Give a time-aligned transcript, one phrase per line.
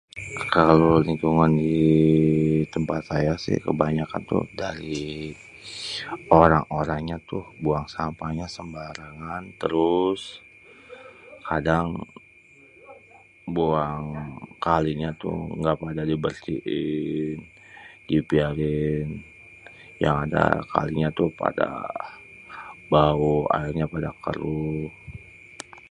[0.55, 1.77] Kalo lingkungan di
[2.73, 5.01] tempat ayé sih kebanyakan kalo dari
[6.41, 9.43] orang-orangnya tu buang sampahnya sembarangan.
[9.61, 10.21] Terus
[11.49, 11.87] kadang
[13.55, 14.03] buang
[14.65, 17.35] kalinya tuh gak pada dibersihin,
[18.09, 19.07] dibiarin.
[20.03, 20.43] Yang ada
[20.73, 21.69] kalinya tu pada
[22.93, 24.89] bau, aérnya pada keruh.